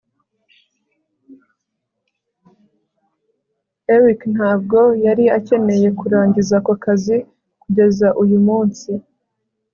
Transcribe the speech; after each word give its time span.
eric 3.95 4.21
ntabwo 4.35 4.79
yari 5.05 5.25
akeneye 5.37 5.87
kurangiza 5.99 6.53
ako 6.59 6.73
kazi 6.83 7.15
kugeza 7.61 8.07
uyu 8.23 8.39
munsi 8.47 8.91